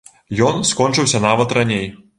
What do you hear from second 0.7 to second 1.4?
скончыўся